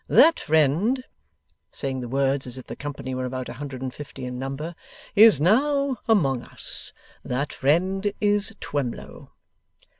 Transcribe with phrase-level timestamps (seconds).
[0.09, 1.03] That friend,'
[1.69, 4.73] saying the words as if the company were about a hundred and fifty in number,
[5.15, 6.91] 'is now among us.
[7.23, 9.31] That friend is Twemlow.